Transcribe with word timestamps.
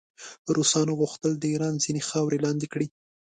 روسانو 0.55 0.93
غوښتل 1.01 1.31
د 1.37 1.43
ایران 1.53 1.75
ځینې 1.83 2.01
خاورې 2.09 2.37
لاندې 2.45 2.67
کړي. 2.73 2.87